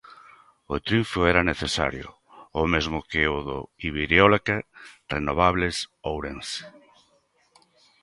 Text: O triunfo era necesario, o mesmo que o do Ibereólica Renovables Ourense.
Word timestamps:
O 0.73 0.75
triunfo 0.85 1.19
era 1.31 1.47
necesario, 1.51 2.07
o 2.61 2.63
mesmo 2.73 2.97
que 3.09 3.21
o 3.35 3.37
do 3.47 3.59
Ibereólica 3.87 4.55
Renovables 5.13 5.77
Ourense. 6.11 6.61